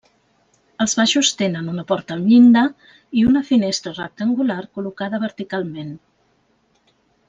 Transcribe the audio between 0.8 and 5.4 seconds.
Els baixos tenen una porta amb llinda i una finestra rectangular col·locada